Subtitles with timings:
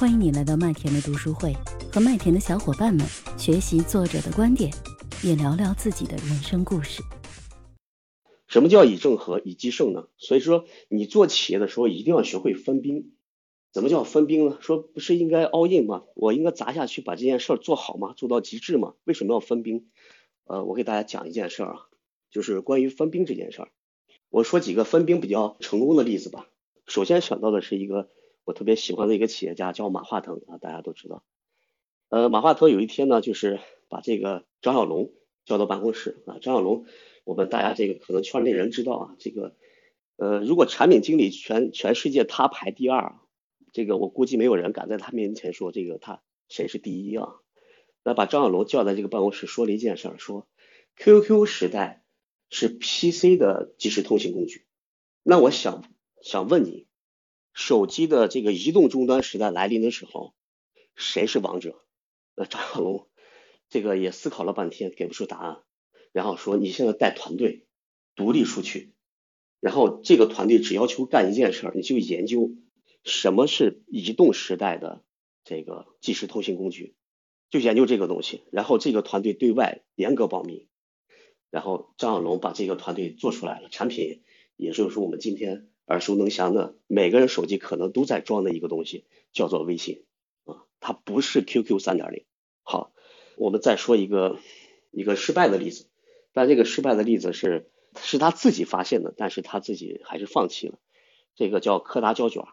[0.00, 1.52] 欢迎你来到麦田的读书会，
[1.92, 3.06] 和麦田的小伙伴们
[3.36, 4.72] 学习作者的观点，
[5.22, 7.02] 也聊聊自己的人生故事。
[8.48, 10.08] 什么叫以正合，以奇胜呢？
[10.16, 13.12] 所以说，你做企业的时候一定要学会分兵。
[13.72, 14.56] 怎么叫分兵呢？
[14.62, 16.04] 说不是应该 all in 吗？
[16.14, 18.14] 我应该砸下去把这件事儿做好吗？
[18.16, 18.94] 做到极致吗？
[19.04, 19.90] 为什么要分兵？
[20.44, 21.80] 呃，我给大家讲一件事儿啊，
[22.30, 23.68] 就是关于分兵这件事儿。
[24.30, 26.46] 我说几个分兵比较成功的例子吧。
[26.86, 28.08] 首先想到的是一个
[28.44, 31.24] 我特别喜欢的一个企业家，叫马化腾啊，大家都知道。
[32.08, 35.12] 呃，马化腾有一天呢，就是把这个张小龙
[35.44, 36.38] 叫到办公室啊。
[36.40, 36.84] 张小龙，
[37.24, 39.54] 我们大家这个可能圈内人知道啊，这个
[40.16, 43.16] 呃，如果产品经理全全世界他排第二。
[43.72, 47.28] 这个我估计没有人敢在他面前说这个他谁是第一啊？
[48.02, 50.48] 那把张小龙叫在这个办公室说了一件事，说
[50.96, 52.02] QQ 时代
[52.48, 54.66] 是 PC 的即时通信工具。
[55.22, 55.84] 那我想
[56.20, 56.88] 想问你，
[57.52, 60.34] 手机的这个移动终端时代来临的时候，
[60.94, 61.82] 谁是王者？
[62.34, 63.08] 那张小龙
[63.68, 65.62] 这个也思考了半天，给不出答案。
[66.12, 67.66] 然后说你现在带团队
[68.16, 68.92] 独立出去，
[69.60, 72.50] 然后这个团队只要求干一件事，你就研究。
[73.02, 75.02] 什么是移动时代的
[75.42, 76.94] 这个即时通信工具？
[77.48, 80.68] 就研究这个东西，然后这个团队对外严格保密，
[81.50, 84.22] 然后张小龙把这个团队做出来了，产品
[84.56, 90.04] 也就是我们今天耳熟能详的，每个人手机可能都在装的一个东西，叫做微信
[90.44, 92.24] 啊，它不是 QQ 三点零。
[92.62, 92.92] 好，
[93.36, 94.38] 我们再说一个
[94.92, 95.88] 一个失败的例子，
[96.32, 97.68] 但这个失败的例子是
[98.00, 100.78] 是他自己发现的，但是他自己还是放弃了，
[101.34, 102.44] 这个叫柯达胶卷。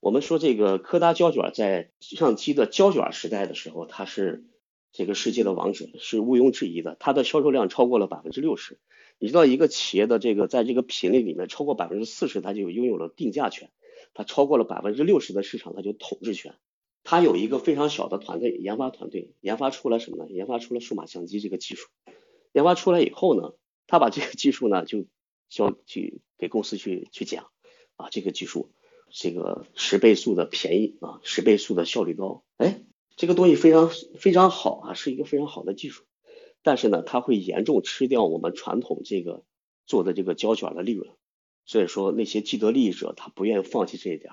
[0.00, 4.46] 我们说这个柯达胶卷在相机的胶卷时代的时候，它是
[4.90, 6.96] 这个世界的王者，是毋庸置疑的。
[6.98, 8.78] 它的销售量超过了百分之六十。
[9.20, 13.68] 你知道一个企业的这个在这个品类里面超过百分之四十，它就拥有了定价权；
[14.14, 16.56] 它超过了百分之六十的市场，它就统治权。
[17.04, 20.30] 它有一个非常小的团队，研发团队研发出了什么呢？
[20.30, 21.88] 研发出了数码相机这个技术。
[22.52, 23.52] 研发出来以后呢，
[23.86, 25.04] 他把这个技术呢就
[25.48, 27.50] 交去给公司去去讲
[27.96, 28.72] 啊，这个技术。
[29.12, 32.80] 这个十倍速的便宜啊，十倍速的效率高，哎，
[33.16, 36.04] 这个东西非常非常好啊，是一个非常好的技术，
[36.62, 39.42] 但是呢，它会严重吃掉我们传统这个
[39.86, 41.10] 做的这个胶卷的利润，
[41.64, 44.32] 所以说那些既得利益者他不愿意放弃这一点，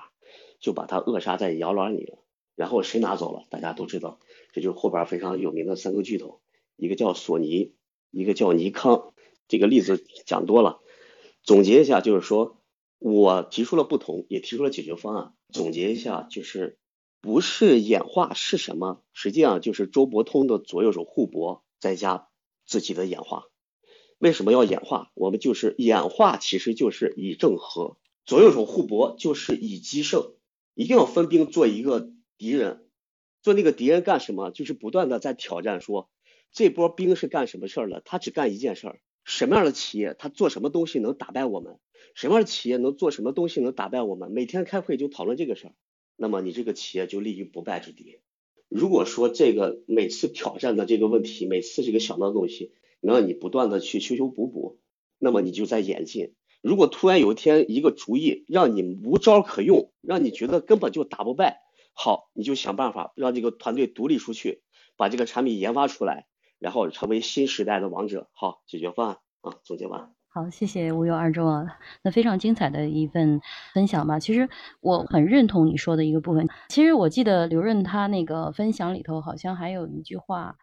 [0.60, 2.18] 就把它扼杀在摇篮里了。
[2.54, 3.46] 然后谁拿走了？
[3.50, 4.18] 大家都知道，
[4.52, 6.40] 这就是后边非常有名的三个巨头，
[6.76, 7.74] 一个叫索尼，
[8.10, 9.14] 一个叫尼康。
[9.46, 10.80] 这个例子讲多了，
[11.42, 12.56] 总结一下就是说。
[13.00, 15.32] 我提出了不同，也提出了解决方案。
[15.52, 16.78] 总结一下，就是
[17.20, 19.02] 不是演化是什么？
[19.12, 22.28] 实际上就是周伯通的左右手互搏，再加
[22.66, 23.44] 自己的演化。
[24.18, 25.12] 为什么要演化？
[25.14, 30.34] 我们就是演化，其实就是以正合，左右手互搏就是以击胜。
[30.74, 32.86] 一定要分兵做一个敌人，
[33.42, 34.50] 做那个敌人干什么？
[34.50, 36.08] 就是不断的在挑战，说
[36.52, 38.00] 这波兵是干什么事儿的？
[38.04, 39.00] 他只干一件事儿。
[39.24, 41.78] 什么样的企业，他做什么东西能打败我们？
[42.14, 44.30] 什么样的企业能做什么东西能打败我们？
[44.30, 45.74] 每天开会就讨论这个事儿，
[46.16, 48.20] 那么你这个企业就立于不败之地。
[48.68, 54.78] 如果说这个每次挑战的这个问题，每次这个想到的东西，能让你不断的去修修补补，
[55.18, 56.34] 那么你就在演进。
[56.60, 61.60] 如果突然有一天一个主意让你无招可用，让你觉得根本就打不败，
[61.92, 64.62] 好，你就想办法让这个团队独立出去，
[64.96, 66.26] 把这个产品研发出来。
[66.60, 68.28] 然后成为新时代的王者。
[68.32, 70.17] 好，解决方案啊，总结完。
[70.38, 71.66] 好，谢谢无忧二中啊，
[72.00, 73.40] 那非常精彩的一份
[73.74, 74.20] 分享吧。
[74.20, 74.48] 其实
[74.80, 76.46] 我很认同你说的一个部分。
[76.68, 80.54] 其实我记得刘润他那个分享里头好像还有一句话：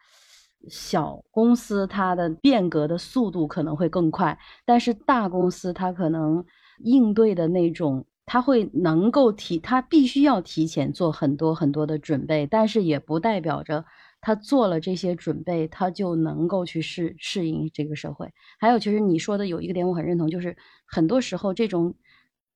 [0.70, 6.42] 小公司它的变革的速度可能会更快，但是大公司它可能
[6.78, 13.84] 应对的那种，它会能够提，它必须要提前做很多很多的准备，但是也不代表着。
[14.26, 18.28] 他做了这些准备，他就能够去适适应这个社会。
[18.58, 21.94] 还有，其实你说的有一个点我很认同，就是很多时候这种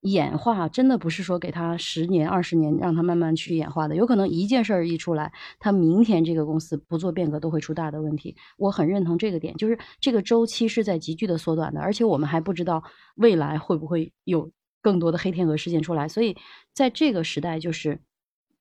[0.01, 8.35] 演化真的不是说给他十年、二十年让他慢慢去演化的，有可能一件事儿一出来，他明天这个公司不做变革都会出大的问题。
[8.57, 12.83] 我很认同这个点，就是这个周期是在急剧的缩短的，而且我们还不知道
[13.15, 14.51] 未来会不会有
[14.81, 16.09] 更多的黑天鹅事件出来。
[16.09, 16.35] 所以
[16.73, 18.01] 在这个时代，就是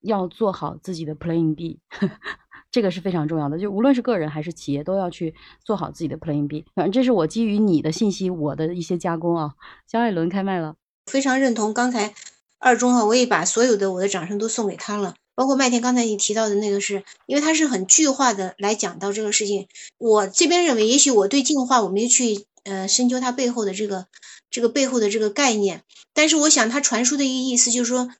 [0.00, 1.80] 要做好自己的 Plan B。
[2.70, 5.34] 这个是非常重要的，就无论是个人还是企业，都要去
[5.64, 6.64] 做好自己的 Plan B。
[6.74, 9.54] 反正这是我基于你的信息，我的一些加工啊。
[9.86, 10.76] 肖艾伦开麦了，
[11.06, 12.14] 非常认同刚才
[12.58, 15.16] 二中哈，我也把所有的我的掌声都送给他了。
[15.34, 19.66] 包括麦田刚才你提到的那个，是因为他是很具化的来讲到这个事情。
[19.96, 24.06] 我这边认为，也许我对进化我没去呃深究它背后的这个
[24.50, 25.82] 这个背后的这个概念，
[26.12, 28.10] 但是我想他传输的一个意思就是说，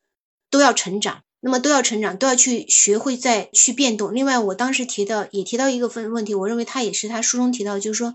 [0.50, 1.22] 都要成长。
[1.40, 4.14] 那么都要成长，都要去学会再去变动。
[4.14, 8.14] 另外，我当时提到也提到一个分问题，我认为他也是他书中提到，就是说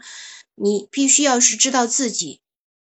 [0.56, 2.39] 你必须要是知道自己，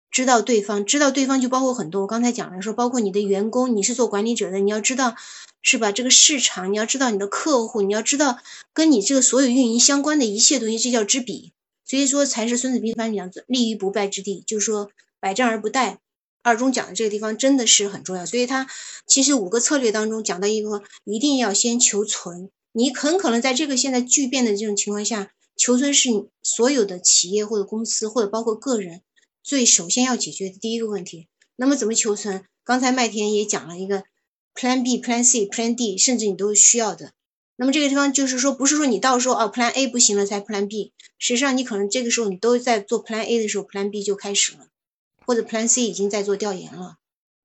[0.10, 2.02] 知道对方，知道对方就包括很多。
[2.02, 5.16] 我刚才讲了说，包括你的员工，你是做管理者的，你要知道
[5.62, 5.92] 是吧？
[5.92, 8.40] 这个市场，你要知道你的客户，你要知道
[8.74, 11.54] 跟你这个所有运营相关的一切东西，这叫知彼。
[11.86, 14.90] 所以说才是《孙子兵法》里讲立于不败之地，就是说
[15.20, 15.98] 百战而不殆。
[16.44, 18.68] 二中讲的这个地方真的是很重要，所以它
[19.08, 22.50] 其实五个策略当中讲到一个，一定要先求存。
[22.72, 26.10] 你很可能在这个现在巨变的这种情况下，求存是
[26.42, 29.02] 所有的企业或者公司或者包括个人
[29.44, 31.28] 最首先要解决的第一个问题。
[31.56, 32.46] 那么怎么求存？
[32.64, 34.04] 刚才麦田也讲了一个
[34.56, 37.12] Plan B、Plan C、Plan D，甚至你都需要的。
[37.58, 44.68] 那么这个地方就是说，不是说你到时候哦 Plan A 不行了才 Plan B，实际上你可能这个时候你都在做 Plan A 的时候，Plan B 就开始了。
[45.32, 46.96] 或者 Plan C 已经在做调研了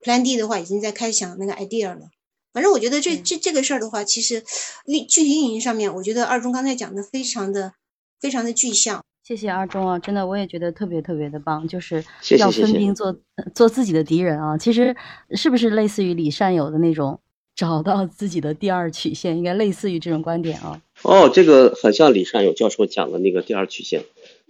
[0.02, 2.08] ，Plan D 的话已经在开想那个 idea 了。
[2.52, 4.42] 反正我觉得这这这个事儿的话，其实
[4.86, 7.74] 运具体运营上面，我觉得二中刚才讲的非常的
[8.20, 9.04] 非常的具象。
[9.22, 12.04] 谢谢二中啊，真的我也觉得特别特别的棒，就是
[12.36, 13.16] 要分谢谢兵做
[13.54, 14.58] 做自己的敌人啊。
[14.58, 14.96] 其实
[15.30, 17.20] 是不是类似于李善友的那种
[17.54, 20.82] 找到自己的第二曲线，应该类似于这种观点啊？
[21.02, 24.02] 哦，这个很像李善友教授讲的那个第二曲线，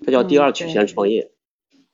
[0.05, 1.31] 它叫第嗯二曲线创业。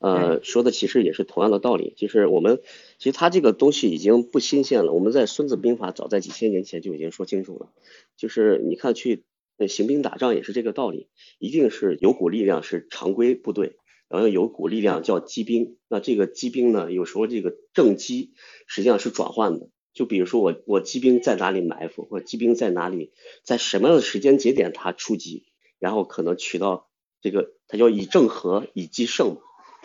[0.03, 2.59] 呃，说的其实也是同样的道理，就是我们
[2.97, 4.91] 其实它这个东西已经不新鲜了。
[4.91, 7.69] 我们在《孙子兵法》早在几千年前就已经说清楚了，
[8.17, 9.23] 就是你看去
[9.57, 11.07] 呃行兵打仗也是这个道理，
[11.39, 13.77] 一定是有股力量是常规部队，
[14.09, 15.77] 然后有股力量叫机兵。
[15.87, 18.33] 那这个机兵呢，有时候这个正机
[18.67, 19.69] 实际上是转换的。
[19.93, 23.13] 就比如说我我机兵在哪里埋伏，或者机兵在哪里，
[23.45, 25.45] 在什么样的时间节点它出击，
[25.79, 26.89] 然后可能取到
[27.21, 29.37] 这个它叫以正合，以击胜嘛。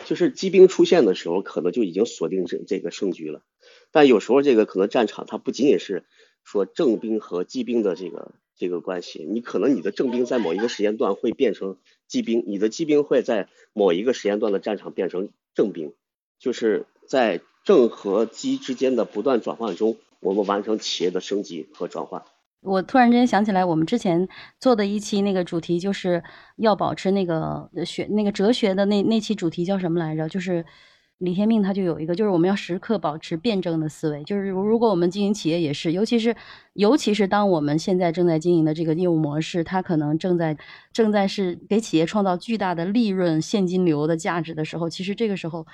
[0.05, 3.43] 就是机兵出现的时候，可能就已经锁定这这个胜局了。
[3.91, 6.03] 但有时候这个可能战场它不仅仅是
[6.43, 15.93] 说正兵和机兵的这个这个关系，你可能你的正兵在某一个时间段会变成机兵，你的机兵会在某一个时间段的战场变成正兵，
[16.39, 22.23] 就是在正和机之间的不断转换中，我们完成企业的升级和转换。
[22.61, 24.27] 我突然之间想起来，我们之前
[24.59, 26.21] 做的一期那个主题就是
[26.57, 30.27] 要保持那个学那个哲学的那那期主题叫什么来着？
[30.27, 30.65] 就是
[31.19, 34.23] 李天命他就有一个，就是我们要时刻保持辩证的思维。
[34.23, 36.35] 就是如如果我们经营企业也是，尤其是
[36.73, 40.57] 尤其是当我们现在正在经营的这个业务模式，它可能正在
[40.91, 45.65] 正在是给企业创造巨大的利润、现金流的价值的时候，其实这个时候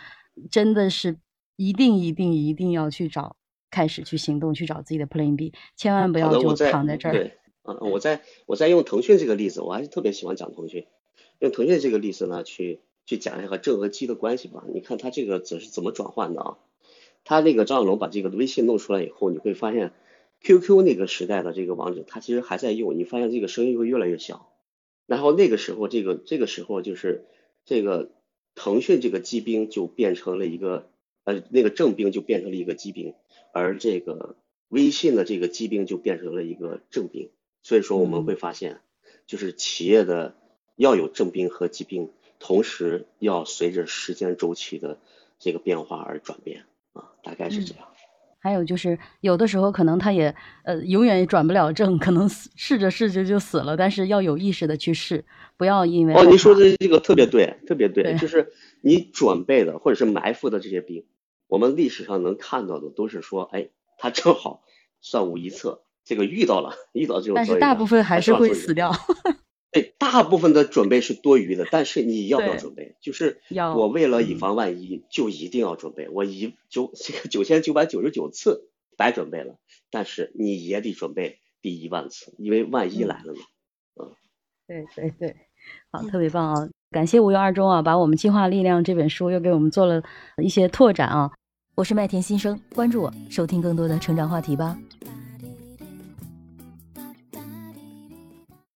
[0.52, 1.18] 真的是
[1.58, 3.36] 一定一定一定要去找。
[3.76, 7.12] 开始去行动，去找自己的 Plan B，千万不要就躺在这儿。
[7.12, 7.34] 对，
[7.64, 10.86] 嗯，我在我在用腾讯这个例子，我还是特别喜欢讲腾讯。
[11.40, 14.64] 用腾讯这个例子呢，去去讲一下和正和基的关系吧。
[14.74, 16.58] 你看它这个只是怎么转换的啊？
[17.26, 19.92] 他那个张小龙把这个微信弄出来以后，你会发现
[20.42, 22.98] QQ 那个时代的这个网址，它其实还在用。
[22.98, 24.48] 你发现这个声音会越来越小。
[25.06, 27.26] 然后那个时候，这个这个时候就是
[27.66, 28.12] 这个
[28.56, 30.88] 腾讯这个机兵就变成了一个
[31.26, 33.14] 呃那个正兵就变成了一个机兵。
[33.52, 34.36] 而这个
[34.68, 37.30] 微信的这个机兵就变成了一个正兵，
[37.64, 38.82] 所以说我们会发现，
[39.26, 40.36] 就是企业的
[40.76, 45.00] 要有正兵和机兵，同时要随着时间周期的
[45.40, 47.86] 这个变化而转变啊，大概是这样。
[47.90, 47.96] 嗯、
[48.40, 50.36] 还有就是有的时候可能他也
[50.66, 55.24] 呃永远也转不了正，可能试着试着就死了，但是要有意识的去试，
[55.56, 58.52] 不要因为哦，您说的这个特别对，特别对，对就是
[58.82, 61.06] 你准备的或者是埋伏的这些兵。
[61.48, 64.64] 我们历史上能看到的都是说，哎，他正好
[65.02, 68.92] 算无一策，这个遇到了，遇到这种，但是大部分还是会死掉。
[69.72, 72.96] 对，大部分的准备是多余的，但是你要不要准备？
[73.02, 76.08] 就是我为了以防万一，就一定要准备。
[76.08, 79.58] 我一九这个九千九百九十九次白准备了，
[79.92, 83.40] 但是你也得准备第一万次，因为万一来了呢。
[83.96, 84.16] 嗯，
[84.66, 85.36] 对对对，
[85.92, 86.70] 好，特别棒啊！
[86.96, 90.02] 感谢无忧二中啊，把我们《进化力量》这本书又给我们做了
[90.42, 91.30] 一些拓展啊。
[91.76, 94.78] 我是麦田新生，关注我，收听更多的成长话题吧。